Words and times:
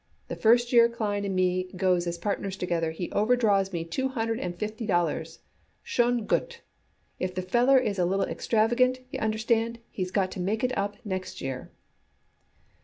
The 0.29 0.35
first 0.35 0.73
year 0.73 0.89
Klein 0.89 1.23
and 1.25 1.35
me 1.35 1.65
goes 1.75 2.07
as 2.07 2.17
partners 2.17 2.57
together, 2.57 2.89
he 2.89 3.09
overdraws 3.11 3.71
me 3.71 3.85
two 3.85 4.07
hundred 4.07 4.39
and 4.39 4.57
fifty 4.57 4.87
dollars. 4.87 5.41
Schon 5.83 6.25
gut. 6.25 6.61
If 7.19 7.35
the 7.35 7.43
feller 7.43 7.77
is 7.77 7.99
a 7.99 8.05
little 8.05 8.25
extravagent, 8.25 9.01
y'understand, 9.11 9.77
he's 9.91 10.09
got 10.09 10.31
to 10.31 10.39
make 10.39 10.63
it 10.63 10.75
up 10.75 10.95
next 11.05 11.39
year." 11.39 11.69